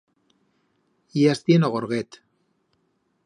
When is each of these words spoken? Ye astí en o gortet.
Ye 1.19 1.25
astí 1.33 1.57
en 1.59 1.67
o 1.67 1.71
gortet. 1.75 2.19